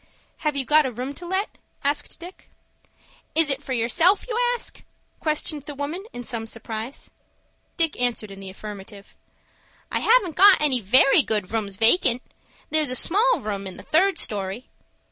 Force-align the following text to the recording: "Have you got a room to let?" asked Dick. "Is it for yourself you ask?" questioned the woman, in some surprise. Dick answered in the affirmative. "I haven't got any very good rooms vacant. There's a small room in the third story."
"Have 0.37 0.55
you 0.55 0.65
got 0.65 0.87
a 0.87 0.91
room 0.91 1.13
to 1.13 1.27
let?" 1.27 1.59
asked 1.83 2.19
Dick. 2.19 2.49
"Is 3.35 3.51
it 3.51 3.61
for 3.61 3.73
yourself 3.73 4.25
you 4.27 4.35
ask?" 4.55 4.81
questioned 5.19 5.61
the 5.67 5.75
woman, 5.75 6.05
in 6.11 6.23
some 6.23 6.47
surprise. 6.47 7.11
Dick 7.77 7.99
answered 8.01 8.31
in 8.31 8.39
the 8.39 8.49
affirmative. 8.49 9.15
"I 9.91 9.99
haven't 9.99 10.35
got 10.35 10.59
any 10.59 10.79
very 10.79 11.21
good 11.21 11.51
rooms 11.53 11.77
vacant. 11.77 12.23
There's 12.71 12.89
a 12.89 12.95
small 12.95 13.39
room 13.41 13.67
in 13.67 13.77
the 13.77 13.83
third 13.83 14.17
story." 14.17 14.69